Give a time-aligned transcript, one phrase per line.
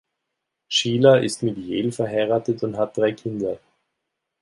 [0.67, 3.59] Shelah ist mit Yael verheiratet und hat drei Kinder.